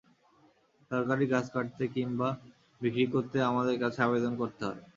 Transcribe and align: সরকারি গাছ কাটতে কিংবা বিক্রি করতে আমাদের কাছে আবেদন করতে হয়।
সরকারি 0.91 1.25
গাছ 1.33 1.45
কাটতে 1.53 1.83
কিংবা 1.93 2.29
বিক্রি 2.81 3.05
করতে 3.13 3.37
আমাদের 3.49 3.75
কাছে 3.83 3.99
আবেদন 4.07 4.33
করতে 4.41 4.61
হয়। 4.67 4.81